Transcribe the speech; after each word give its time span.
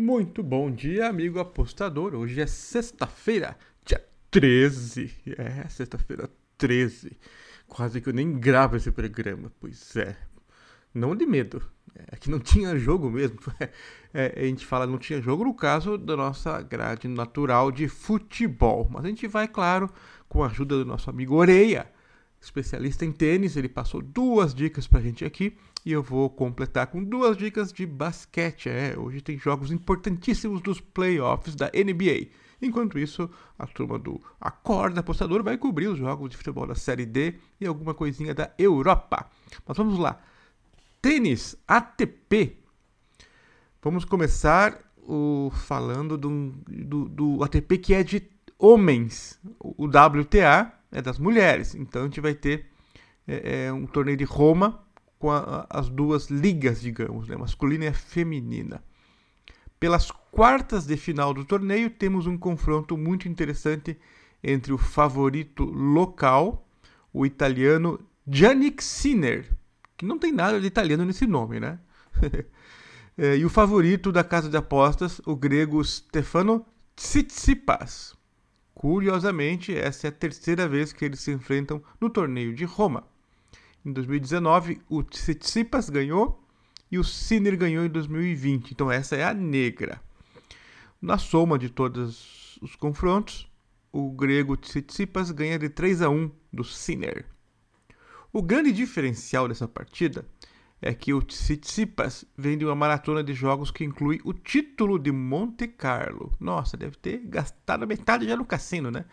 Muito 0.00 0.44
bom 0.44 0.70
dia, 0.70 1.08
amigo 1.08 1.40
apostador. 1.40 2.14
Hoje 2.14 2.40
é 2.40 2.46
sexta-feira, 2.46 3.58
dia 3.84 4.00
13. 4.30 5.12
É, 5.36 5.68
sexta-feira 5.68 6.30
13. 6.56 7.18
Quase 7.66 8.00
que 8.00 8.08
eu 8.08 8.12
nem 8.12 8.38
gravo 8.38 8.76
esse 8.76 8.92
programa, 8.92 9.50
pois 9.58 9.96
é. 9.96 10.16
Não 10.94 11.16
de 11.16 11.26
medo, 11.26 11.60
é 12.12 12.14
que 12.14 12.30
não 12.30 12.38
tinha 12.38 12.78
jogo 12.78 13.10
mesmo. 13.10 13.40
É, 14.14 14.40
a 14.40 14.44
gente 14.44 14.64
fala 14.64 14.86
não 14.86 14.98
tinha 14.98 15.20
jogo 15.20 15.42
no 15.42 15.52
caso 15.52 15.98
da 15.98 16.16
nossa 16.16 16.62
grade 16.62 17.08
natural 17.08 17.72
de 17.72 17.88
futebol. 17.88 18.88
Mas 18.88 19.04
a 19.04 19.08
gente 19.08 19.26
vai, 19.26 19.48
claro, 19.48 19.90
com 20.28 20.44
a 20.44 20.46
ajuda 20.46 20.78
do 20.78 20.84
nosso 20.84 21.10
amigo 21.10 21.34
Oreia, 21.34 21.90
especialista 22.40 23.04
em 23.04 23.12
tênis. 23.12 23.56
Ele 23.56 23.68
passou 23.68 24.00
duas 24.00 24.54
dicas 24.54 24.86
pra 24.86 25.00
gente 25.00 25.24
aqui 25.24 25.56
e 25.84 25.92
eu 25.92 26.02
vou 26.02 26.28
completar 26.30 26.86
com 26.88 27.02
duas 27.02 27.36
dicas 27.36 27.72
de 27.72 27.86
basquete. 27.86 28.68
É, 28.68 28.98
hoje 28.98 29.20
tem 29.20 29.38
jogos 29.38 29.70
importantíssimos 29.70 30.60
dos 30.60 30.80
playoffs 30.80 31.54
da 31.54 31.66
NBA. 31.66 32.28
Enquanto 32.60 32.98
isso, 32.98 33.30
a 33.58 33.66
turma 33.66 33.98
do 33.98 34.20
Acorda 34.40 35.00
Apostador 35.00 35.42
vai 35.42 35.56
cobrir 35.56 35.86
os 35.86 35.98
jogos 35.98 36.30
de 36.30 36.36
futebol 36.36 36.66
da 36.66 36.74
Série 36.74 37.06
D 37.06 37.34
e 37.60 37.66
alguma 37.66 37.94
coisinha 37.94 38.34
da 38.34 38.52
Europa. 38.58 39.30
Mas 39.66 39.76
vamos 39.76 39.98
lá. 39.98 40.20
Tênis 41.00 41.56
ATP. 41.66 42.58
Vamos 43.80 44.04
começar 44.04 44.76
o, 44.96 45.52
falando 45.54 46.18
do, 46.18 46.52
do, 46.68 47.08
do 47.08 47.44
ATP 47.44 47.78
que 47.78 47.94
é 47.94 48.02
de 48.02 48.28
homens. 48.58 49.38
O 49.60 49.86
WTA 49.86 50.72
é 50.90 51.02
das 51.02 51.18
mulheres. 51.18 51.74
Então 51.74 52.02
a 52.02 52.04
gente 52.04 52.20
vai 52.20 52.34
ter 52.34 52.66
é, 53.26 53.66
é, 53.66 53.72
um 53.72 53.86
torneio 53.86 54.16
de 54.16 54.24
Roma 54.24 54.82
com 55.18 55.30
a, 55.30 55.66
as 55.68 55.88
duas 55.88 56.28
ligas, 56.28 56.80
digamos, 56.80 57.28
né? 57.28 57.36
masculina 57.36 57.86
e 57.86 57.92
feminina. 57.92 58.82
Pelas 59.78 60.10
quartas 60.10 60.86
de 60.86 60.96
final 60.96 61.32
do 61.32 61.44
torneio, 61.44 61.90
temos 61.90 62.26
um 62.26 62.36
confronto 62.36 62.96
muito 62.96 63.28
interessante 63.28 63.96
entre 64.42 64.72
o 64.72 64.78
favorito 64.78 65.64
local, 65.64 66.68
o 67.12 67.24
italiano 67.24 68.00
Yannick 68.26 68.82
Sinner, 68.82 69.48
que 69.96 70.04
não 70.04 70.18
tem 70.18 70.32
nada 70.32 70.60
de 70.60 70.66
italiano 70.66 71.04
nesse 71.04 71.26
nome, 71.26 71.60
né? 71.60 71.78
É, 73.20 73.36
e 73.36 73.44
o 73.44 73.50
favorito 73.50 74.12
da 74.12 74.22
casa 74.22 74.48
de 74.48 74.56
apostas, 74.56 75.20
o 75.26 75.34
grego 75.34 75.84
Stefano 75.84 76.64
Tsitsipas. 76.94 78.17
Curiosamente, 78.78 79.76
essa 79.76 80.06
é 80.06 80.08
a 80.08 80.12
terceira 80.12 80.68
vez 80.68 80.92
que 80.92 81.04
eles 81.04 81.18
se 81.18 81.32
enfrentam 81.32 81.82
no 82.00 82.08
torneio 82.08 82.54
de 82.54 82.64
Roma. 82.64 83.02
Em 83.84 83.92
2019, 83.92 84.80
o 84.88 85.02
Tsitsipas 85.02 85.90
ganhou 85.90 86.40
e 86.88 86.96
o 86.96 87.02
Sinner 87.02 87.58
ganhou 87.58 87.84
em 87.84 87.88
2020. 87.88 88.70
Então 88.70 88.88
essa 88.88 89.16
é 89.16 89.24
a 89.24 89.34
negra. 89.34 90.00
Na 91.02 91.18
soma 91.18 91.58
de 91.58 91.68
todos 91.68 92.56
os 92.62 92.76
confrontos, 92.76 93.50
o 93.90 94.12
grego 94.12 94.56
Tsitsipas 94.56 95.32
ganha 95.32 95.58
de 95.58 95.68
3 95.68 96.00
a 96.02 96.08
1 96.08 96.30
do 96.52 96.62
Sinner. 96.62 97.26
O 98.32 98.40
grande 98.40 98.70
diferencial 98.70 99.48
dessa 99.48 99.66
partida 99.66 100.24
é 100.80 100.94
que 100.94 101.12
o 101.12 101.20
Tsitsipas 101.20 102.24
vem 102.36 102.56
de 102.56 102.64
uma 102.64 102.74
maratona 102.74 103.22
de 103.22 103.34
jogos 103.34 103.70
que 103.70 103.84
inclui 103.84 104.20
o 104.24 104.32
título 104.32 104.98
de 104.98 105.10
Monte 105.10 105.66
Carlo. 105.66 106.32
Nossa, 106.38 106.76
deve 106.76 106.96
ter 106.96 107.18
gastado 107.24 107.86
metade 107.86 108.26
já 108.26 108.36
no 108.36 108.44
cassino, 108.44 108.90
né? 108.90 109.04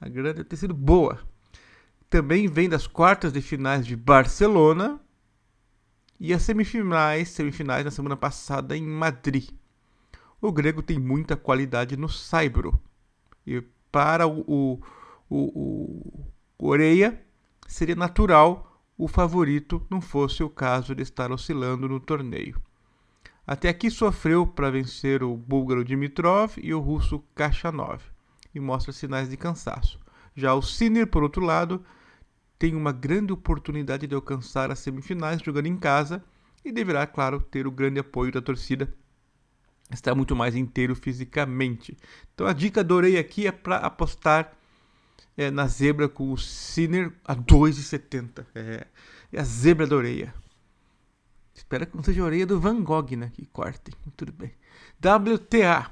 A 0.00 0.08
grana 0.08 0.34
deve 0.34 0.48
ter 0.48 0.56
sido 0.56 0.74
boa. 0.74 1.20
Também 2.10 2.48
vem 2.48 2.68
das 2.68 2.86
quartas 2.86 3.32
de 3.32 3.40
finais 3.40 3.86
de 3.86 3.94
Barcelona 3.96 5.00
e 6.18 6.32
as 6.32 6.42
semifinais, 6.42 7.28
semifinais 7.28 7.84
na 7.84 7.90
semana 7.90 8.16
passada 8.16 8.76
em 8.76 8.86
Madrid. 8.86 9.50
O 10.40 10.52
grego 10.52 10.82
tem 10.82 10.98
muita 10.98 11.36
qualidade 11.36 11.96
no 11.96 12.08
saibro. 12.08 12.78
E 13.46 13.62
para 13.90 14.26
o, 14.26 14.40
o, 14.46 14.80
o, 15.30 16.24
o 16.58 16.72
seria 17.68 17.94
natural 17.94 18.73
o 18.96 19.08
favorito 19.08 19.84
não 19.90 20.00
fosse 20.00 20.42
o 20.42 20.48
caso 20.48 20.94
de 20.94 21.02
estar 21.02 21.32
oscilando 21.32 21.88
no 21.88 21.98
torneio. 21.98 22.60
Até 23.46 23.68
aqui 23.68 23.90
sofreu 23.90 24.46
para 24.46 24.70
vencer 24.70 25.22
o 25.22 25.36
búlgaro 25.36 25.84
Dimitrov 25.84 26.56
e 26.56 26.72
o 26.72 26.80
russo 26.80 27.22
Kachanov, 27.34 28.00
e 28.54 28.60
mostra 28.60 28.92
sinais 28.92 29.28
de 29.28 29.36
cansaço. 29.36 30.00
Já 30.34 30.54
o 30.54 30.62
Sinner, 30.62 31.06
por 31.06 31.22
outro 31.22 31.44
lado, 31.44 31.84
tem 32.58 32.74
uma 32.74 32.92
grande 32.92 33.32
oportunidade 33.32 34.06
de 34.06 34.14
alcançar 34.14 34.70
as 34.70 34.78
semifinais 34.78 35.42
jogando 35.42 35.66
em 35.66 35.76
casa 35.76 36.24
e 36.64 36.72
deverá, 36.72 37.06
claro, 37.06 37.40
ter 37.40 37.66
o 37.66 37.70
grande 37.70 38.00
apoio 38.00 38.32
da 38.32 38.40
torcida. 38.40 38.92
Está 39.90 40.14
muito 40.14 40.34
mais 40.34 40.56
inteiro 40.56 40.94
fisicamente. 40.94 41.96
Então 42.34 42.46
a 42.46 42.52
dica 42.52 42.80
adorei 42.80 43.18
aqui 43.18 43.46
é 43.46 43.52
para 43.52 43.76
apostar 43.76 44.56
é, 45.36 45.50
na 45.50 45.66
zebra 45.66 46.08
com 46.08 46.32
o 46.32 46.38
Sinner 46.38 47.12
a 47.24 47.34
2,70. 47.34 48.46
É, 48.54 48.86
é 49.32 49.40
a 49.40 49.44
zebra 49.44 49.86
da 49.86 49.96
orelha. 49.96 50.34
Espero 51.54 51.86
que 51.86 51.96
não 51.96 52.02
seja 52.02 52.22
a 52.22 52.24
orelha 52.24 52.46
do 52.46 52.60
Van 52.60 52.82
Gogh, 52.82 53.16
né? 53.16 53.30
Que 53.32 53.46
cortem. 53.46 53.94
Tudo 54.16 54.32
bem. 54.32 54.52
WTA. 54.98 55.90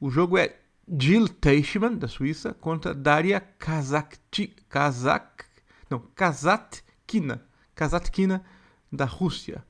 O 0.00 0.10
jogo 0.10 0.38
é 0.38 0.56
Jill 0.88 1.28
Teichmann, 1.28 1.96
da 1.96 2.08
Suíça, 2.08 2.54
contra 2.54 2.94
Daria 2.94 3.40
Kazakti, 3.40 4.54
Kazak, 4.68 5.44
não, 5.90 6.00
Kazatkina. 6.14 7.44
Kazatkina, 7.74 8.44
da 8.90 9.04
Rússia. 9.04 9.64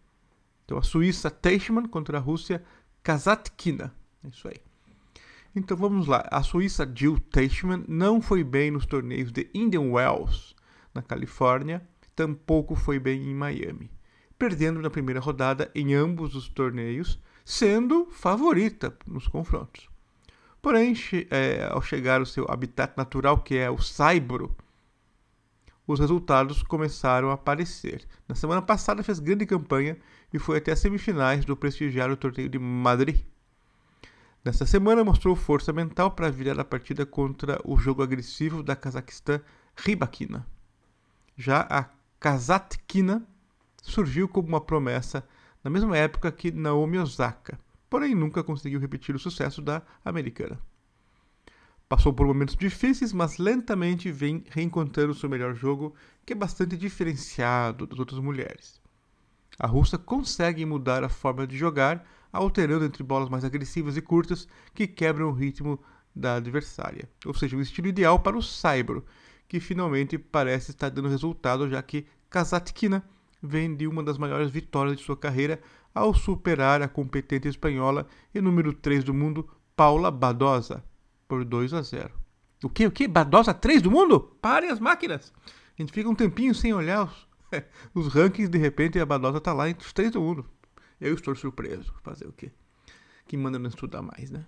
Então 0.64 0.78
a 0.78 0.82
Suíça 0.82 1.30
Teichmann 1.30 1.88
contra 1.88 2.18
a 2.18 2.20
Rússia 2.20 2.62
Kazatkina. 3.02 3.92
É 4.24 4.28
isso 4.28 4.46
aí. 4.46 4.65
Então 5.56 5.74
vamos 5.74 6.06
lá. 6.06 6.22
A 6.30 6.42
Suíça 6.42 6.86
Jill 6.94 7.18
Teichmann 7.18 7.82
não 7.88 8.20
foi 8.20 8.44
bem 8.44 8.70
nos 8.70 8.84
torneios 8.84 9.32
de 9.32 9.48
Indian 9.54 9.90
Wells, 9.90 10.54
na 10.94 11.00
Califórnia, 11.00 11.82
tampouco 12.14 12.74
foi 12.74 12.98
bem 12.98 13.30
em 13.30 13.34
Miami, 13.34 13.90
perdendo 14.38 14.82
na 14.82 14.90
primeira 14.90 15.18
rodada 15.18 15.70
em 15.74 15.94
ambos 15.94 16.34
os 16.34 16.46
torneios, 16.46 17.18
sendo 17.42 18.06
favorita 18.10 18.94
nos 19.06 19.26
confrontos. 19.26 19.88
Porém, 20.60 20.92
é, 21.30 21.66
ao 21.70 21.80
chegar 21.80 22.20
ao 22.20 22.26
seu 22.26 22.44
habitat 22.50 22.92
natural, 22.94 23.38
que 23.38 23.56
é 23.56 23.70
o 23.70 23.78
Saibro, 23.78 24.54
os 25.86 25.98
resultados 25.98 26.62
começaram 26.62 27.30
a 27.30 27.34
aparecer. 27.34 28.06
Na 28.28 28.34
semana 28.34 28.60
passada 28.60 29.02
fez 29.02 29.18
grande 29.18 29.46
campanha 29.46 29.96
e 30.34 30.38
foi 30.38 30.58
até 30.58 30.72
as 30.72 30.80
semifinais 30.80 31.46
do 31.46 31.56
prestigiado 31.56 32.14
torneio 32.14 32.50
de 32.50 32.58
Madrid. 32.58 33.24
Nesta 34.46 34.64
semana 34.64 35.02
mostrou 35.02 35.34
força 35.34 35.72
mental 35.72 36.12
para 36.12 36.30
virar 36.30 36.60
a 36.60 36.64
partida 36.64 37.04
contra 37.04 37.60
o 37.64 37.76
jogo 37.76 38.00
agressivo 38.00 38.62
da 38.62 38.76
Cazaquistã 38.76 39.40
Ribakina. 39.76 40.46
Já 41.36 41.66
a 41.68 41.86
Kazatkina 42.20 43.26
surgiu 43.82 44.28
como 44.28 44.46
uma 44.46 44.60
promessa 44.60 45.26
na 45.64 45.68
mesma 45.68 45.98
época 45.98 46.30
que 46.30 46.52
Naomi 46.52 46.96
Osaka, 46.96 47.58
porém 47.90 48.14
nunca 48.14 48.44
conseguiu 48.44 48.78
repetir 48.78 49.16
o 49.16 49.18
sucesso 49.18 49.60
da 49.60 49.82
americana. 50.04 50.60
Passou 51.88 52.12
por 52.12 52.24
momentos 52.24 52.54
difíceis, 52.54 53.12
mas 53.12 53.38
lentamente 53.38 54.12
vem 54.12 54.44
reencontrando 54.50 55.12
seu 55.12 55.28
melhor 55.28 55.56
jogo, 55.56 55.92
que 56.24 56.34
é 56.34 56.36
bastante 56.36 56.76
diferenciado 56.76 57.84
das 57.84 57.98
outras 57.98 58.20
mulheres. 58.20 58.80
A 59.58 59.66
russa 59.66 59.98
consegue 59.98 60.64
mudar 60.64 61.02
a 61.02 61.08
forma 61.08 61.48
de 61.48 61.58
jogar 61.58 62.06
alterando 62.36 62.84
entre 62.84 63.02
bolas 63.02 63.28
mais 63.28 63.44
agressivas 63.44 63.96
e 63.96 64.02
curtas 64.02 64.46
que 64.74 64.86
quebram 64.86 65.28
o 65.28 65.32
ritmo 65.32 65.80
da 66.14 66.36
adversária. 66.36 67.08
Ou 67.24 67.34
seja, 67.34 67.56
o 67.56 67.60
estilo 67.60 67.88
ideal 67.88 68.18
para 68.18 68.36
o 68.36 68.42
Saibro, 68.42 69.04
que 69.48 69.60
finalmente 69.60 70.18
parece 70.18 70.70
estar 70.70 70.88
dando 70.88 71.08
resultado, 71.08 71.68
já 71.68 71.82
que 71.82 72.06
Kazatkina 72.30 73.04
vem 73.42 73.74
de 73.74 73.86
uma 73.86 74.02
das 74.02 74.18
maiores 74.18 74.50
vitórias 74.50 74.96
de 74.96 75.04
sua 75.04 75.16
carreira 75.16 75.60
ao 75.94 76.14
superar 76.14 76.82
a 76.82 76.88
competente 76.88 77.48
espanhola 77.48 78.06
e 78.34 78.40
número 78.40 78.72
3 78.72 79.04
do 79.04 79.14
mundo, 79.14 79.48
Paula 79.74 80.10
Badosa, 80.10 80.84
por 81.28 81.44
2 81.44 81.74
a 81.74 81.82
0. 81.82 82.10
O 82.62 82.68
que? 82.68 82.86
O 82.86 82.90
que? 82.90 83.06
Badosa 83.06 83.54
3 83.54 83.82
do 83.82 83.90
mundo? 83.90 84.20
Parem 84.40 84.70
as 84.70 84.80
máquinas! 84.80 85.32
A 85.78 85.82
gente 85.82 85.92
fica 85.92 86.08
um 86.08 86.14
tempinho 86.14 86.54
sem 86.54 86.72
olhar 86.72 87.04
os, 87.04 87.28
os 88.06 88.12
rankings, 88.12 88.48
de 88.48 88.58
repente 88.58 88.98
a 88.98 89.06
Badosa 89.06 89.38
está 89.38 89.52
lá 89.52 89.68
entre 89.68 89.86
os 89.86 89.92
3 89.92 90.12
do 90.12 90.20
mundo. 90.20 90.46
Eu 91.00 91.14
estou 91.14 91.34
surpreso. 91.34 91.94
Fazer 92.02 92.26
o 92.26 92.32
quê? 92.32 92.50
Que 93.26 93.36
manda 93.36 93.58
não 93.58 93.68
estudar 93.68 94.02
mais, 94.02 94.30
né? 94.30 94.46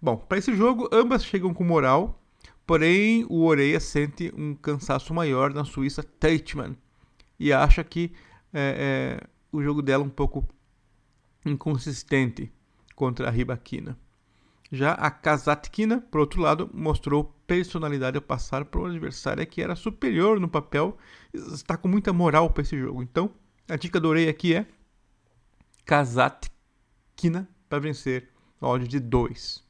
Bom, 0.00 0.16
para 0.16 0.38
esse 0.38 0.54
jogo, 0.56 0.88
ambas 0.92 1.24
chegam 1.24 1.52
com 1.52 1.62
moral, 1.62 2.22
porém 2.66 3.26
o 3.28 3.44
Oreia 3.44 3.78
sente 3.78 4.32
um 4.34 4.54
cansaço 4.54 5.12
maior 5.12 5.52
na 5.52 5.64
Suíça 5.64 6.02
Teichmann 6.02 6.76
e 7.38 7.52
acha 7.52 7.84
que 7.84 8.12
é, 8.52 9.20
é, 9.22 9.28
o 9.52 9.62
jogo 9.62 9.82
dela 9.82 10.02
é 10.02 10.06
um 10.06 10.10
pouco 10.10 10.46
inconsistente 11.44 12.50
contra 12.94 13.28
a 13.28 13.30
Ribaquina. 13.30 13.98
Já 14.72 14.92
a 14.92 15.10
Kazatkina, 15.10 16.00
por 16.00 16.20
outro 16.20 16.40
lado, 16.40 16.70
mostrou 16.72 17.24
personalidade 17.46 18.16
ao 18.16 18.22
passar 18.22 18.64
por 18.64 18.82
uma 18.82 18.90
adversária 18.90 19.44
que 19.44 19.60
era 19.60 19.74
superior 19.74 20.38
no 20.38 20.48
papel 20.48 20.96
e 21.34 21.38
está 21.38 21.76
com 21.76 21.88
muita 21.88 22.12
moral 22.12 22.50
para 22.50 22.62
esse 22.62 22.78
jogo. 22.78 23.02
Então, 23.02 23.30
a 23.68 23.76
dica 23.76 23.98
do 23.98 24.08
Oreia 24.08 24.30
aqui 24.30 24.54
é 24.54 24.66
Kazatkina 25.90 27.48
para 27.68 27.80
vencer 27.80 28.28
odd 28.60 28.86
de 28.86 29.00
2. 29.00 29.64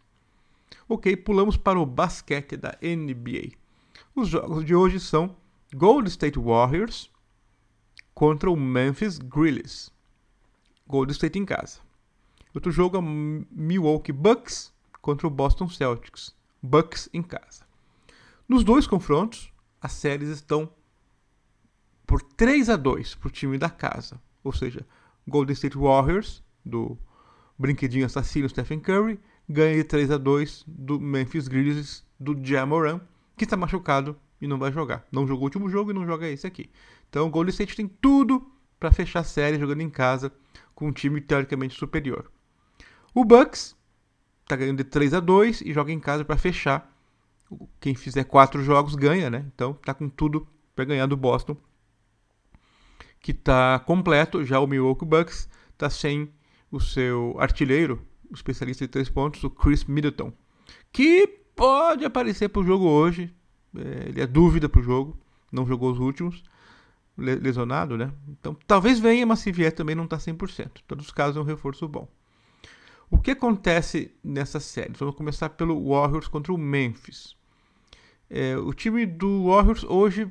Ok, 0.87 1.17
pulamos 1.17 1.57
para 1.57 1.81
o 1.81 1.87
basquete 1.87 2.59
da 2.59 2.77
NBA. 2.83 3.57
Os 4.15 4.29
jogos 4.29 4.63
de 4.63 4.75
hoje 4.75 5.01
são 5.01 5.35
Golden 5.75 6.09
State 6.09 6.39
Warriors 6.39 7.11
contra 8.13 8.51
o 8.51 8.57
Memphis 8.57 9.17
Grizzlies. 9.17 9.91
Golden 10.87 11.13
State 11.13 11.39
em 11.39 11.47
casa. 11.47 11.81
Outro 12.55 12.71
jogo 12.71 12.99
é 12.99 13.01
Milwaukee 13.01 14.13
Bucks 14.13 14.75
contra 15.01 15.27
o 15.27 15.31
Boston 15.31 15.71
Celtics. 15.71 16.37
Bucks 16.63 17.09
em 17.15 17.23
casa. 17.23 17.65
Nos 18.47 18.63
dois 18.63 18.87
confrontos, 18.87 19.51
as 19.81 19.93
séries 19.93 20.29
estão 20.29 20.71
por 22.07 22.21
3 22.21 22.69
a 22.69 22.77
2 22.77 23.15
para 23.15 23.29
o 23.29 23.33
time 23.33 23.57
da 23.57 23.71
casa. 23.71 24.21
Ou 24.45 24.53
seja, 24.53 24.87
Golden 25.31 25.55
State 25.55 25.79
Warriors, 25.79 26.43
do 26.65 26.99
brinquedinho 27.59 28.05
assassino 28.05 28.49
Stephen 28.49 28.81
Curry, 28.81 29.19
ganha 29.49 29.77
de 29.77 29.85
3 29.85 30.11
a 30.11 30.19
2 30.19 30.65
do 30.67 31.01
Memphis 31.01 31.49
Grizzlies, 31.49 32.05
do 32.19 32.39
Jamoran, 32.45 33.01
que 33.37 33.45
está 33.45 33.57
machucado 33.57 34.17
e 34.41 34.47
não 34.47 34.59
vai 34.59 34.73
jogar. 34.73 35.07
Não 35.11 35.27
jogou 35.27 35.43
o 35.43 35.45
último 35.45 35.69
jogo 35.71 35.91
e 35.91 35.95
não 35.95 36.07
joga 36.07 36.29
esse 36.29 36.47
aqui. 36.47 36.71
Então 37.09 37.27
o 37.27 37.31
Golden 37.31 37.51
State 37.51 37.77
tem 37.77 37.89
tudo 37.89 38.47
para 38.79 38.93
fechar 38.93 39.21
a 39.21 39.25
série 39.25 39.59
jogando 39.59 39.81
em 39.81 39.91
casa 39.91 40.33
com 40.75 40.89
um 40.89 40.93
time 40.93 41.21
teoricamente 41.21 41.79
superior. 41.79 42.31
O 43.15 43.25
Bucks 43.25 43.77
está 44.43 44.57
ganhando 44.57 44.79
de 44.79 44.85
3 44.85 45.15
a 45.15 45.21
2 45.21 45.61
e 45.63 45.73
joga 45.73 45.93
em 45.93 46.01
casa 46.01 46.25
para 46.25 46.37
fechar. 46.37 46.91
Quem 47.81 47.95
fizer 47.95 48.25
quatro 48.25 48.63
jogos 48.63 48.95
ganha, 48.95 49.29
né? 49.29 49.45
Então 49.55 49.75
tá 49.75 49.93
com 49.93 50.09
tudo 50.09 50.47
para 50.75 50.85
ganhar 50.85 51.07
do 51.07 51.17
Boston, 51.17 51.57
que 53.21 53.33
está 53.33 53.79
completo. 53.81 54.45
Já 54.45 54.59
o 54.59 54.67
Milwaukee 54.67 55.05
Bucks 55.05 55.49
está 55.73 55.89
sem 55.89 56.31
o 56.71 56.81
seu 56.81 57.37
artilheiro, 57.39 58.01
o 58.31 58.35
especialista 58.35 58.85
de 58.85 58.91
três 58.91 59.09
pontos, 59.09 59.43
o 59.45 59.51
Chris 59.51 59.85
Middleton, 59.85 60.33
que 60.93 61.27
pode 61.55 62.05
aparecer 62.05 62.49
para 62.49 62.61
o 62.61 62.65
jogo 62.65 62.87
hoje. 62.87 63.33
É, 63.77 64.09
ele 64.09 64.21
é 64.21 64.27
dúvida 64.27 64.69
para 64.69 64.81
o 64.81 64.85
jogo, 64.85 65.19
não 65.53 65.67
jogou 65.67 65.93
os 65.93 65.99
últimos, 65.99 66.43
lesionado, 67.17 67.97
né? 67.97 68.13
Então 68.29 68.57
talvez 68.67 68.99
venha, 68.99 69.27
mas 69.27 69.41
se 69.41 69.53
vier 69.53 69.73
também 69.73 69.95
não 69.95 70.05
está 70.05 70.17
100%. 70.17 70.67
Em 70.67 70.71
todos 70.87 71.07
os 71.07 71.13
casos 71.13 71.37
é 71.37 71.41
um 71.41 71.45
reforço 71.45 71.87
bom. 71.87 72.09
O 73.11 73.19
que 73.19 73.33
acontece 73.33 74.15
nessa 74.23 74.61
série? 74.61 74.93
Vamos 74.97 75.17
começar 75.17 75.51
pelo 75.51 75.89
Warriors 75.89 76.29
contra 76.29 76.53
o 76.53 76.59
Memphis. 76.59 77.37
É, 78.29 78.57
o 78.57 78.73
time 78.73 79.05
do 79.05 79.47
Warriors 79.49 79.83
hoje 79.83 80.31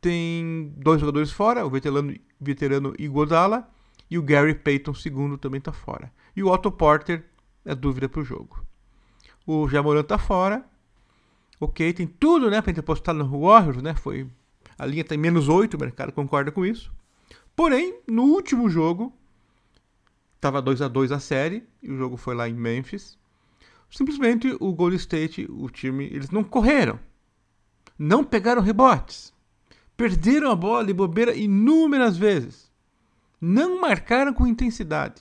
tem 0.00 0.72
dois 0.76 1.00
jogadores 1.00 1.30
fora, 1.30 1.66
o 1.66 1.70
veterano, 1.70 2.14
veterano 2.40 2.94
Iguodala 2.98 3.68
e 4.10 4.18
o 4.18 4.22
Gary 4.22 4.54
Payton 4.54 4.92
II 4.92 5.38
também 5.38 5.58
está 5.58 5.72
fora. 5.72 6.12
E 6.34 6.42
o 6.42 6.48
Otto 6.48 6.70
Porter 6.70 7.24
é 7.64 7.74
dúvida 7.74 8.08
para 8.08 8.20
o 8.20 8.24
jogo. 8.24 8.64
O 9.46 9.68
Jamoran 9.68 10.00
está 10.00 10.18
fora. 10.18 10.64
Ok, 11.60 11.92
tem 11.92 12.06
tudo 12.06 12.48
né, 12.50 12.62
para 12.62 12.72
ter 12.72 12.80
apostado 12.80 13.18
no 13.18 13.40
Warriors, 13.40 13.82
né? 13.82 13.94
Foi, 13.94 14.28
a 14.78 14.86
linha 14.86 15.02
tem 15.02 15.18
menos 15.18 15.48
8, 15.48 15.74
o 15.74 15.80
mercado 15.80 16.12
concorda 16.12 16.52
com 16.52 16.64
isso. 16.64 16.92
Porém, 17.56 17.98
no 18.06 18.22
último 18.22 18.70
jogo, 18.70 19.12
estava 20.36 20.62
2 20.62 20.80
a 20.82 20.88
2 20.88 21.10
a 21.10 21.18
série, 21.18 21.64
e 21.82 21.90
o 21.90 21.96
jogo 21.96 22.16
foi 22.16 22.34
lá 22.34 22.48
em 22.48 22.54
Memphis. 22.54 23.18
Simplesmente 23.90 24.56
o 24.60 24.72
Golden 24.72 24.96
State, 24.96 25.46
o 25.50 25.68
time, 25.68 26.04
eles 26.04 26.30
não 26.30 26.44
correram. 26.44 27.00
Não 27.98 28.22
pegaram 28.22 28.62
rebotes. 28.62 29.34
Perderam 29.98 30.52
a 30.52 30.54
bola 30.54 30.88
e 30.88 30.94
bobeira 30.94 31.34
inúmeras 31.34 32.16
vezes. 32.16 32.70
Não 33.40 33.80
marcaram 33.80 34.32
com 34.32 34.46
intensidade. 34.46 35.20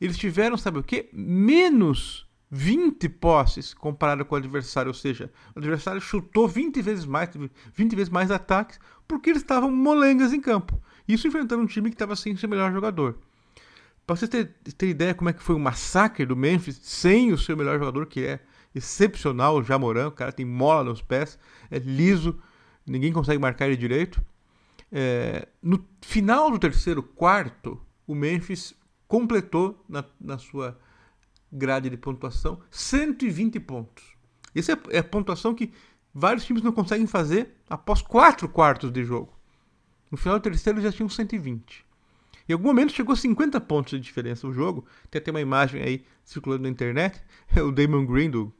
Eles 0.00 0.18
tiveram, 0.18 0.56
sabe 0.56 0.80
o 0.80 0.82
que? 0.82 1.08
Menos 1.12 2.28
20 2.50 3.08
posses 3.08 3.72
comparado 3.72 4.24
com 4.24 4.34
o 4.34 4.38
adversário, 4.38 4.88
ou 4.88 4.94
seja, 4.94 5.30
o 5.54 5.60
adversário 5.60 6.00
chutou 6.00 6.48
20 6.48 6.82
vezes 6.82 7.04
mais, 7.04 7.30
20 7.72 7.94
vezes 7.94 8.10
mais 8.10 8.32
ataques, 8.32 8.80
porque 9.06 9.30
eles 9.30 9.42
estavam 9.42 9.70
molengas 9.70 10.32
em 10.32 10.40
campo. 10.40 10.76
Isso 11.06 11.28
enfrentando 11.28 11.62
um 11.62 11.66
time 11.66 11.90
que 11.90 11.94
estava 11.94 12.16
sem 12.16 12.34
seu 12.36 12.48
melhor 12.48 12.72
jogador. 12.72 13.18
Para 14.04 14.16
vocês 14.16 14.28
terem 14.28 14.52
ter 14.76 14.88
ideia 14.88 15.14
como 15.14 15.30
é 15.30 15.32
que 15.32 15.44
foi 15.44 15.54
o 15.54 15.60
massacre 15.60 16.26
do 16.26 16.34
Memphis 16.34 16.80
sem 16.82 17.32
o 17.32 17.38
seu 17.38 17.56
melhor 17.56 17.78
jogador, 17.78 18.04
que 18.06 18.26
é 18.26 18.40
excepcional, 18.74 19.58
o 19.58 19.62
Jamoran, 19.62 20.08
o 20.08 20.12
cara 20.12 20.32
tem 20.32 20.44
mola 20.44 20.82
nos 20.82 21.00
pés, 21.00 21.38
é 21.70 21.78
liso, 21.78 22.36
ninguém 22.90 23.12
consegue 23.12 23.38
marcar 23.38 23.66
ele 23.66 23.76
direito. 23.76 24.22
É, 24.92 25.46
no 25.62 25.84
final 26.00 26.50
do 26.50 26.58
terceiro 26.58 27.02
quarto, 27.02 27.80
o 28.06 28.14
Memphis 28.14 28.74
completou 29.06 29.84
na, 29.88 30.04
na 30.20 30.38
sua 30.38 30.78
grade 31.52 31.90
de 31.90 31.96
pontuação 31.96 32.60
120 32.70 33.60
pontos. 33.60 34.04
Essa 34.54 34.72
é, 34.72 34.96
é 34.96 34.98
a 34.98 35.04
pontuação 35.04 35.54
que 35.54 35.72
vários 36.12 36.44
times 36.44 36.62
não 36.62 36.72
conseguem 36.72 37.06
fazer 37.06 37.54
após 37.68 38.02
quatro 38.02 38.48
quartos 38.48 38.90
de 38.90 39.04
jogo. 39.04 39.32
No 40.10 40.18
final 40.18 40.38
do 40.38 40.42
terceiro 40.42 40.80
já 40.80 40.90
tinham 40.90 41.08
120. 41.08 41.86
Em 42.48 42.52
algum 42.52 42.66
momento 42.66 42.92
chegou 42.92 43.12
a 43.12 43.16
50 43.16 43.60
pontos 43.60 43.92
de 43.92 44.00
diferença 44.00 44.46
o 44.48 44.52
jogo. 44.52 44.84
Tem 45.08 45.20
até 45.20 45.30
uma 45.30 45.40
imagem 45.40 45.80
aí 45.82 46.04
circulando 46.24 46.64
na 46.64 46.68
internet. 46.68 47.22
É 47.54 47.62
o 47.62 47.70
Damon 47.70 48.04
Green 48.04 48.28
do 48.28 48.52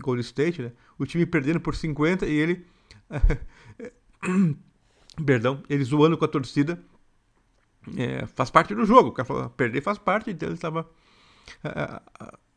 Golden 0.00 0.20
State, 0.20 0.62
né? 0.62 0.72
O 0.96 1.04
time 1.04 1.26
perdendo 1.26 1.60
por 1.60 1.74
50 1.74 2.24
e 2.26 2.32
ele. 2.32 2.64
Perdão, 5.24 5.62
ele 5.68 5.84
zoando 5.84 6.16
com 6.16 6.24
a 6.24 6.28
torcida. 6.28 6.82
É, 7.96 8.26
faz 8.26 8.50
parte 8.50 8.74
do 8.74 8.84
jogo. 8.84 9.08
O 9.08 9.12
cara 9.12 9.26
falou, 9.26 9.50
perder 9.50 9.82
faz 9.82 9.98
parte, 9.98 10.30
então 10.30 10.48
ele 10.48 10.54
estava 10.54 10.88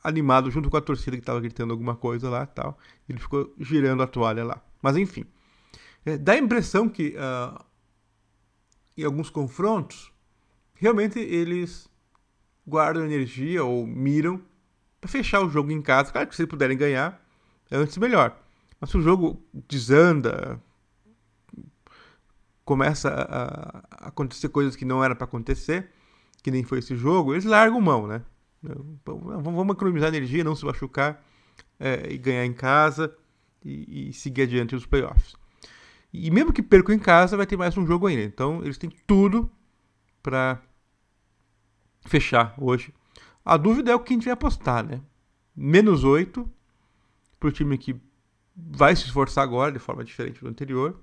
animado 0.03 0.51
junto 0.51 0.69
com 0.69 0.77
a 0.77 0.81
torcida 0.81 1.17
que 1.17 1.23
estava 1.23 1.39
gritando 1.39 1.71
alguma 1.71 1.95
coisa 1.95 2.29
lá 2.29 2.45
tal. 2.45 2.77
Ele 3.09 3.19
ficou 3.19 3.53
girando 3.59 4.03
a 4.03 4.07
toalha 4.07 4.43
lá. 4.43 4.61
Mas 4.81 4.95
enfim. 4.95 5.25
É, 6.05 6.17
dá 6.17 6.33
a 6.33 6.37
impressão 6.37 6.87
que 6.87 7.15
uh, 7.17 7.59
em 8.95 9.03
alguns 9.03 9.31
confrontos 9.31 10.11
realmente 10.75 11.19
eles 11.19 11.89
guardam 12.67 13.03
energia 13.03 13.63
ou 13.63 13.87
miram 13.87 14.39
para 15.01 15.09
fechar 15.09 15.41
o 15.41 15.49
jogo 15.49 15.71
em 15.71 15.81
casa. 15.81 16.11
Claro 16.11 16.27
que 16.27 16.35
se 16.35 16.45
puderem 16.45 16.77
ganhar, 16.77 17.19
antes 17.71 17.97
melhor. 17.97 18.39
Mas 18.85 18.91
se 18.91 18.97
o 18.97 19.01
jogo 19.01 19.43
desanda, 19.67 20.61
começa 22.63 23.09
a, 23.09 24.07
acontecer 24.09 24.47
coisas 24.49 24.75
que 24.75 24.85
não 24.85 25.03
era 25.03 25.15
para 25.15 25.25
acontecer, 25.25 25.89
que 26.43 26.51
nem 26.51 26.63
foi 26.63 26.77
esse 26.77 26.95
jogo, 26.95 27.33
eles 27.33 27.45
largam 27.45 27.81
mão, 27.81 28.05
né? 28.05 28.21
Vamos 29.03 29.75
economizar 29.75 30.09
energia, 30.09 30.43
não 30.43 30.55
se 30.55 30.63
machucar 30.63 31.19
é, 31.79 32.13
e 32.13 32.17
ganhar 32.19 32.45
em 32.45 32.53
casa 32.53 33.11
e, 33.63 34.09
e 34.09 34.13
seguir 34.13 34.43
adiante 34.43 34.75
nos 34.75 34.85
playoffs. 34.85 35.35
E 36.13 36.29
mesmo 36.29 36.53
que 36.53 36.61
percam 36.61 36.93
em 36.93 36.99
casa, 36.99 37.35
vai 37.35 37.47
ter 37.47 37.57
mais 37.57 37.75
um 37.75 37.87
jogo 37.87 38.05
ainda. 38.05 38.21
Então 38.21 38.61
eles 38.61 38.77
têm 38.77 38.91
tudo 39.07 39.49
para 40.21 40.61
fechar 42.05 42.53
hoje. 42.55 42.93
A 43.43 43.57
dúvida 43.57 43.91
é 43.91 43.95
o 43.95 43.99
que 43.99 44.13
a 44.13 44.15
gente 44.15 44.25
vai 44.25 44.33
apostar, 44.33 44.85
né? 44.85 45.01
Menos 45.55 46.03
8 46.03 46.47
para 47.39 47.49
o 47.49 47.51
time 47.51 47.79
que 47.79 47.99
vai 48.55 48.95
se 48.95 49.03
esforçar 49.03 49.43
agora 49.43 49.71
de 49.71 49.79
forma 49.79 50.03
diferente 50.03 50.39
do 50.39 50.47
anterior. 50.47 50.97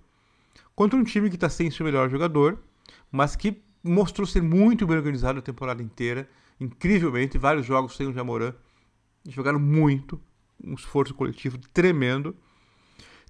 Contra 0.75 0.99
um 0.99 1.05
time 1.05 1.29
que 1.29 1.37
está 1.37 1.49
sem 1.49 1.71
seu 1.71 1.85
melhor 1.85 2.09
jogador, 2.09 2.59
mas 3.11 3.37
que 3.37 3.63
mostrou 3.83 4.27
ser 4.27 4.43
muito 4.43 4.87
bem 4.87 4.97
organizado 4.97 5.39
a 5.39 5.43
temporada 5.43 5.83
inteira. 5.83 6.29
Incrivelmente, 6.59 7.37
vários 7.37 7.67
jogos 7.67 7.97
sem 7.97 8.07
o 8.07 8.13
Jamoran. 8.13 8.55
Jogaram 9.29 9.59
muito. 9.59 10.21
Um 10.65 10.75
esforço 10.75 11.13
coletivo 11.15 11.59
tremendo. 11.73 12.35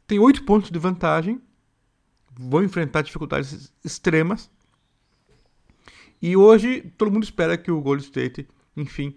Tem 0.07 0.19
8 0.19 0.45
pontos 0.45 0.71
de 0.71 0.79
vantagem. 0.79 1.41
Vão 2.39 2.63
enfrentar 2.63 3.03
dificuldades 3.03 3.73
extremas. 3.85 4.51
E 6.21 6.37
hoje 6.37 6.93
todo 6.97 7.11
mundo 7.11 7.25
espera 7.25 7.59
que 7.59 7.71
o 7.71 7.81
Golden 7.81 8.05
State, 8.05 8.49
enfim, 8.77 9.17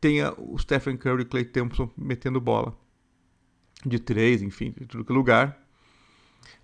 tenha 0.00 0.32
o 0.38 0.58
Stephen 0.58 0.96
Curry 0.96 1.22
e 1.22 1.26
Clay 1.26 1.44
Thompson 1.44 1.90
metendo 1.96 2.40
bola 2.40 2.74
de 3.84 3.98
três, 3.98 4.42
enfim, 4.42 4.74
de 4.78 4.86
tudo 4.86 5.04
que 5.04 5.12
é 5.12 5.14
lugar. 5.14 5.68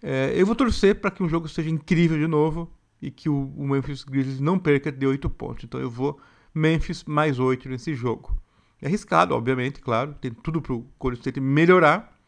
É, 0.02 0.32
eu 0.36 0.44
vou 0.44 0.54
torcer 0.54 1.00
para 1.00 1.10
que 1.10 1.22
o 1.22 1.28
jogo 1.28 1.48
seja 1.48 1.70
incrível 1.70 2.18
de 2.18 2.26
novo 2.26 2.70
e 3.00 3.10
que 3.10 3.28
o, 3.28 3.52
o, 3.56 3.66
Memphis 3.66 4.04
Grizzlies 4.04 4.40
não 4.40 4.58
perca 4.58 4.90
de 4.90 5.06
8 5.06 5.28
pontos. 5.30 5.64
Então 5.64 5.80
eu 5.80 5.90
vou 5.90 6.20
Memphis 6.54 7.04
mais 7.04 7.38
8 7.38 7.68
nesse 7.68 7.94
jogo. 7.94 8.36
É 8.80 8.86
arriscado, 8.86 9.34
obviamente, 9.34 9.80
claro. 9.80 10.14
Tem 10.20 10.30
tudo 10.30 10.60
para 10.60 10.74
o 10.74 10.86
Golden 10.98 11.18
State 11.18 11.40
melhorar. 11.40 12.18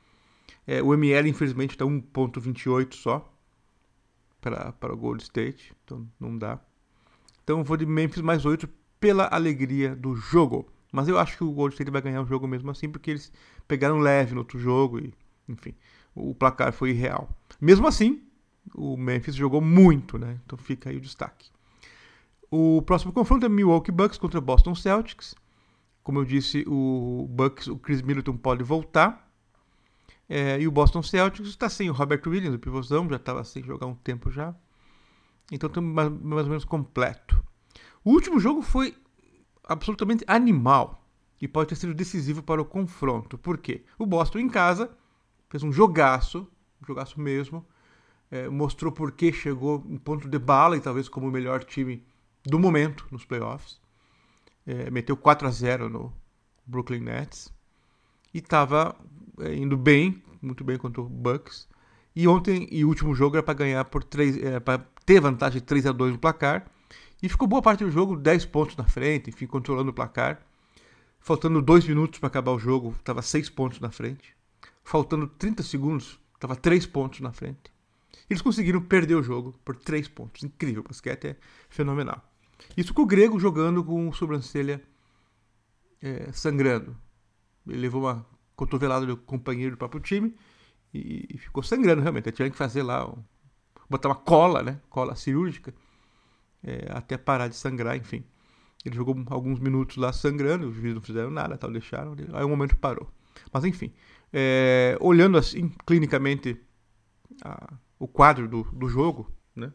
É, 0.67 0.83
o 0.83 0.95
ML, 0.95 1.29
infelizmente, 1.29 1.73
está 1.73 1.85
1.28 1.85 2.95
só 2.95 3.33
para, 4.41 4.73
para 4.73 4.93
o 4.93 4.97
Golden 4.97 5.23
State. 5.23 5.75
Então 5.85 6.07
não 6.19 6.37
dá. 6.37 6.59
Então 7.43 7.59
eu 7.59 7.65
vou 7.65 7.77
de 7.77 7.87
Memphis 7.87 8.23
mais 8.23 8.45
8 8.45 8.69
pela 8.99 9.29
alegria 9.29 9.95
do 9.95 10.17
jogo. 10.17 10.67
Mas 10.93 11.09
eu 11.09 11.19
acho 11.19 11.37
que 11.37 11.45
o 11.45 11.53
Golden 11.53 11.75
State 11.75 11.91
vai 11.91 12.03
ganhar 12.03 12.23
o 12.23 12.27
jogo 12.27 12.47
mesmo 12.47 12.71
assim, 12.71 12.89
porque 12.89 13.11
eles 13.11 13.33
pegaram 13.67 13.99
leve 13.99 14.35
no 14.35 14.41
outro 14.41 14.59
jogo 14.59 14.99
e, 14.99 15.13
enfim, 15.49 15.75
o 16.15 16.35
placar 16.35 16.73
foi 16.73 16.93
real. 16.93 17.29
Mesmo 17.61 17.87
assim, 17.87 18.23
o 18.75 18.97
Memphis 18.97 19.35
jogou 19.35 19.61
muito, 19.61 20.19
né? 20.19 20.39
Então 20.45 20.57
fica 20.59 20.91
aí 20.91 20.97
o 20.97 21.01
destaque. 21.01 21.51
O 22.51 22.81
próximo 22.83 23.13
confronto 23.13 23.45
é 23.45 23.49
Milwaukee 23.49 23.93
Bucks 23.93 24.19
contra 24.19 24.41
Boston 24.41 24.75
Celtics. 24.75 25.35
Como 26.03 26.21
eu 26.21 26.25
disse, 26.25 26.65
o 26.67 27.27
Bucks, 27.29 27.67
o 27.67 27.77
Chris 27.77 28.01
Middleton 28.01 28.37
pode 28.37 28.63
voltar. 28.63 29.29
É, 30.29 30.61
e 30.61 30.67
o 30.67 30.71
Boston 30.71 31.03
Celtics 31.03 31.49
está 31.49 31.69
sem 31.69 31.91
o 31.91 31.93
Robert 31.93 32.23
Williams, 32.27 32.55
o 32.55 32.59
pivôzão, 32.59 33.09
já 33.09 33.17
estava 33.17 33.45
sem 33.45 33.63
jogar 33.63 33.87
um 33.87 33.95
tempo 33.95 34.31
já. 34.31 34.55
Então 35.51 35.69
estamos 35.69 35.93
mais, 35.93 36.09
mais 36.09 36.45
ou 36.45 36.51
menos 36.51 36.65
completo. 36.65 37.43
O 38.05 38.11
último 38.11 38.39
jogo 38.39 38.63
foi 38.63 38.95
absolutamente 39.67 40.25
animal 40.27 41.05
e 41.41 41.47
pode 41.49 41.69
ter 41.69 41.77
sido 41.77 41.93
decisivo 41.93 42.43
para 42.43 42.63
o 42.63 42.65
confronto. 42.65 43.37
Por 43.37 43.59
quê? 43.59 43.85
O 43.99 44.07
Boston 44.07 44.39
em 44.39 44.49
casa 44.49 44.91
fez 45.51 45.63
um 45.63 45.73
jogaço, 45.73 46.49
um 46.83 46.87
jogaço 46.87 47.21
mesmo, 47.21 47.67
é, 48.31 48.49
mostrou 48.49 48.91
por 48.91 49.13
que 49.13 49.33
chegou 49.33 49.85
em 49.89 49.99
ponto 49.99 50.29
de 50.29 50.39
bala 50.39 50.77
e 50.77 50.81
talvez 50.81 51.09
como 51.09 51.29
o 51.29 51.31
melhor 51.31 51.65
time 51.65 52.03
do 52.45 52.59
momento 52.59 53.07
nos 53.11 53.25
playoffs. 53.25 53.81
É, 54.67 54.91
meteu 54.91 55.17
4 55.17 55.47
a 55.47 55.51
0 55.51 55.89
no 55.89 56.13
Brooklyn 56.65 57.01
Nets 57.01 57.53
e 58.35 58.39
estava 58.39 58.97
é, 59.41 59.55
indo 59.55 59.77
bem, 59.77 60.23
muito 60.41 60.65
bem 60.65 60.77
contra 60.77 61.01
o 61.01 61.09
Bucks. 61.09 61.69
E 62.15 62.27
ontem, 62.27 62.67
e 62.71 62.85
último 62.85 63.15
jogo 63.15 63.37
era 63.37 63.43
para 63.43 63.55
ganhar 63.55 63.85
por 63.85 64.03
3, 64.03 64.43
é, 64.43 64.61
para 64.61 64.79
ter 65.05 65.21
vantagem 65.21 65.61
de 65.61 65.67
3 65.67 65.87
a 65.87 65.93
2 65.93 66.13
no 66.13 66.19
placar. 66.19 66.67
E 67.23 67.29
ficou 67.29 67.49
boa 67.49 67.63
parte 67.63 67.85
do 67.85 67.91
jogo, 67.91 68.17
10 68.17 68.45
pontos 68.47 68.77
na 68.77 68.85
frente, 68.85 69.31
enfim, 69.31 69.47
controlando 69.47 69.91
o 69.91 69.95
placar. 69.95 70.41
Faltando 71.19 71.61
2 71.61 71.87
minutos 71.89 72.21
para 72.21 72.29
acabar 72.29 72.53
o 72.53 72.59
jogo, 72.59 72.95
estava 72.99 73.23
6 73.23 73.51
pontos 73.51 73.81
na 73.81 73.91
frente. 73.91 74.37
Faltando 74.85 75.27
30 75.27 75.63
segundos, 75.63 76.21
estava 76.35 76.55
3 76.55 76.87
pontos 76.87 77.21
na 77.21 77.33
frente. 77.33 77.73
Eles 78.29 78.43
conseguiram 78.43 78.81
perder 78.81 79.15
o 79.15 79.23
jogo 79.23 79.55
por 79.65 79.77
3 79.77 80.09
pontos. 80.09 80.43
Incrível, 80.43 80.83
o 80.83 80.89
basquete 80.89 81.29
é 81.29 81.37
fenomenal. 81.69 82.23
Isso 82.77 82.95
com 82.95 83.03
o 83.03 83.07
Grego 83.07 83.39
jogando 83.39 83.83
com 83.83 84.13
sobrancelha 84.13 84.83
é, 86.01 86.31
sangrando. 86.33 86.97
Ele 87.67 87.79
levou 87.79 88.03
uma 88.03 88.27
cotovelada 88.55 89.07
do 89.07 89.17
companheiro 89.17 89.73
do 89.73 89.79
próprio 89.79 90.01
time 90.01 90.35
e, 90.93 91.37
ficou 91.39 91.63
sangrando 91.63 92.03
realmente. 92.03 92.31
Tinha 92.33 92.51
que 92.51 92.57
fazer 92.57 92.83
lá, 92.83 93.09
um, 93.09 93.23
botar 93.89 94.09
uma 94.09 94.15
cola, 94.15 94.63
né? 94.63 94.81
Cola 94.89 95.15
cirúrgica, 95.15 95.75
é, 96.63 96.87
até 96.91 97.17
parar 97.17 97.49
de 97.49 97.57
sangrar, 97.57 97.97
enfim. 97.97 98.25
Ele 98.85 98.95
jogou 98.95 99.17
alguns 99.29 99.59
minutos 99.59 99.97
lá 99.97 100.13
sangrando, 100.13 100.69
os 100.69 100.75
juízes 100.75 100.95
não 100.95 101.03
fizeram 101.03 101.31
nada, 101.31 101.57
tal, 101.59 101.71
deixaram. 101.71 102.15
Aí 102.33 102.45
um 102.45 102.49
momento 102.49 102.77
parou. 102.77 103.11
Mas 103.53 103.65
enfim, 103.65 103.93
é, 104.33 104.97
olhando 105.01 105.37
assim, 105.37 105.73
clinicamente, 105.85 106.61
a, 107.43 107.75
o 107.99 108.07
quadro 108.07 108.49
do, 108.49 108.63
do 108.65 108.89
jogo, 108.89 109.31
né? 109.55 109.73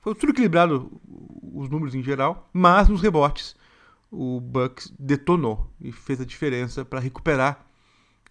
Foi 0.00 0.14
tudo 0.14 0.30
equilibrado, 0.30 1.00
os 1.54 1.68
números 1.68 1.94
em 1.94 2.02
geral, 2.02 2.48
mas 2.52 2.88
nos 2.88 3.00
rebotes 3.00 3.56
o 4.10 4.40
Bucks 4.40 4.92
detonou 4.98 5.72
e 5.80 5.90
fez 5.90 6.20
a 6.20 6.24
diferença 6.24 6.84
para 6.84 7.00
recuperar 7.00 7.66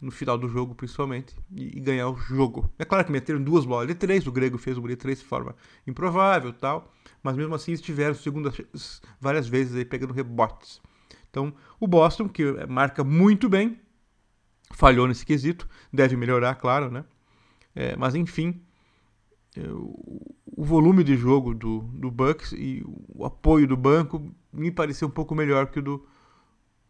no 0.02 0.12
final 0.12 0.38
do 0.38 0.48
jogo, 0.48 0.76
principalmente, 0.76 1.36
e, 1.56 1.78
e, 1.78 1.80
ganhar 1.80 2.10
o 2.10 2.16
jogo. 2.16 2.72
É 2.78 2.86
claro 2.86 3.06
que 3.06 3.12
meteram 3.12 3.42
duas 3.42 3.66
bolas 3.66 3.88
de 3.88 3.96
três, 3.96 4.26
o 4.26 4.32
Grego 4.32 4.58
fez 4.58 4.78
o 4.78 4.88
de 4.88 4.96
três 4.96 5.20
de 5.20 5.26
forma 5.26 5.56
improvável 5.86 6.52
tal, 6.54 6.92
mas 7.24 7.36
mesmo 7.36 7.56
assim 7.56 7.72
estiveram 7.72 8.16
segundas 8.16 8.62
várias 9.20 9.48
vezes 9.48 9.76
aí 9.76 9.86
pegando 9.86 10.14
rebotes. 10.14 10.82
Então, 11.30 11.54
o 11.80 11.88
Boston, 11.88 12.28
que 12.28 12.44
marca 12.68 13.04
muito 13.04 13.48
bem, 13.48 13.80
falhou 14.74 15.08
nesse 15.08 15.26
quesito, 15.26 15.68
deve 15.92 16.16
melhorar, 16.16 16.56
claro, 16.56 16.92
né? 16.92 17.06
É, 17.74 17.96
mas 17.96 18.16
enfim, 18.16 18.62
é, 19.56 19.62
o 20.62 20.64
volume 20.64 21.04
de 21.04 21.16
jogo 21.16 21.54
do, 21.54 21.80
do 21.94 22.12
Bucks 22.12 22.52
e 22.52 22.84
o 22.86 23.26
apoio 23.26 23.68
do 23.68 23.78
banco 23.78 24.34
me 24.52 24.72
pareceu 24.72 25.08
um 25.08 25.12
pouco 25.12 25.34
melhor 25.34 25.68
que 25.68 25.80
o 25.80 25.82
do, 25.82 26.08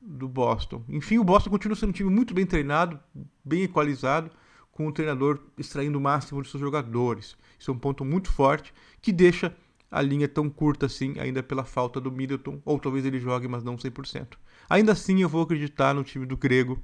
do 0.01 0.27
Boston. 0.27 0.83
Enfim, 0.89 1.19
o 1.19 1.23
Boston 1.23 1.51
continua 1.51 1.75
sendo 1.75 1.89
um 1.89 1.93
time 1.93 2.09
muito 2.09 2.33
bem 2.33 2.45
treinado, 2.45 2.99
bem 3.45 3.63
equalizado, 3.63 4.31
com 4.71 4.87
o 4.87 4.91
treinador 4.91 5.39
extraindo 5.57 5.97
o 5.97 6.01
máximo 6.01 6.41
de 6.41 6.49
seus 6.49 6.61
jogadores. 6.61 7.37
Isso 7.59 7.69
é 7.69 7.73
um 7.73 7.77
ponto 7.77 8.03
muito 8.03 8.31
forte 8.31 8.73
que 9.01 9.11
deixa 9.11 9.55
a 9.91 10.01
linha 10.01 10.27
tão 10.27 10.49
curta 10.49 10.85
assim, 10.85 11.19
ainda 11.19 11.43
pela 11.43 11.65
falta 11.65 11.99
do 11.99 12.11
Middleton, 12.11 12.61
ou 12.63 12.79
talvez 12.79 13.05
ele 13.05 13.19
jogue, 13.19 13.47
mas 13.47 13.63
não 13.63 13.75
100%. 13.75 14.37
Ainda 14.69 14.93
assim, 14.93 15.21
eu 15.21 15.27
vou 15.27 15.43
acreditar 15.43 15.93
no 15.93 16.03
time 16.03 16.25
do 16.25 16.37
Grego. 16.37 16.81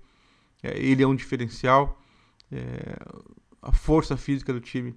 É, 0.61 0.77
ele 0.77 1.01
é 1.01 1.07
um 1.07 1.15
diferencial. 1.15 2.01
É, 2.51 2.97
a 3.61 3.71
força 3.71 4.17
física 4.17 4.51
do 4.51 4.59
time, 4.59 4.93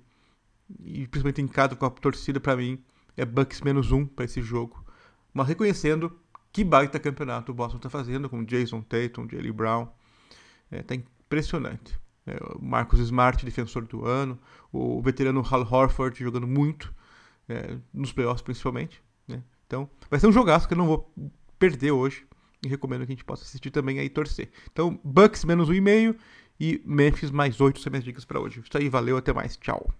e 0.80 1.06
principalmente 1.06 1.40
em 1.40 1.48
casa 1.48 1.76
com 1.76 1.86
a 1.86 1.90
torcida, 1.90 2.40
para 2.40 2.56
mim, 2.56 2.82
é 3.16 3.24
Bucks 3.24 3.60
menos 3.60 3.92
um 3.92 4.04
para 4.04 4.24
esse 4.24 4.42
jogo. 4.42 4.84
Mas 5.32 5.48
reconhecendo 5.48 6.12
que 6.52 6.64
baita 6.64 6.98
campeonato 6.98 7.52
o 7.52 7.54
Boston 7.54 7.76
está 7.76 7.88
fazendo 7.88 8.28
com 8.28 8.44
Jason 8.44 8.82
Tatum, 8.82 9.28
Jalen 9.30 9.52
Brown. 9.52 9.88
É, 10.70 10.82
tá 10.82 10.94
impressionante. 10.94 11.98
É, 12.26 12.38
Marcos 12.60 12.98
Smart, 13.00 13.44
defensor 13.44 13.86
do 13.86 14.04
ano. 14.04 14.38
O 14.72 15.00
veterano 15.00 15.44
Hal 15.48 15.62
Horford 15.62 16.18
jogando 16.18 16.46
muito, 16.46 16.92
é, 17.50 17.76
nos 17.92 18.12
playoffs 18.12 18.42
principalmente. 18.42 19.02
Né? 19.26 19.42
Então, 19.66 19.88
vai 20.08 20.18
ser 20.18 20.26
um 20.26 20.32
jogaço 20.32 20.66
que 20.66 20.74
eu 20.74 20.78
não 20.78 20.86
vou 20.86 21.12
perder 21.58 21.92
hoje. 21.92 22.26
E 22.64 22.68
recomendo 22.68 23.06
que 23.06 23.12
a 23.12 23.14
gente 23.14 23.24
possa 23.24 23.42
assistir 23.42 23.70
também 23.70 23.98
aí 23.98 24.08
torcer. 24.10 24.50
Então, 24.70 25.00
Bucks 25.02 25.44
menos 25.44 25.70
um 25.70 25.72
e 25.72 25.80
meio 25.80 26.14
Memphis 26.84 27.30
mais 27.30 27.58
oito 27.60 27.80
são 27.80 27.90
minhas 27.90 28.04
dicas 28.04 28.24
para 28.24 28.38
hoje. 28.38 28.60
Isso 28.60 28.76
aí, 28.76 28.88
valeu, 28.88 29.16
até 29.16 29.32
mais. 29.32 29.56
Tchau. 29.56 29.90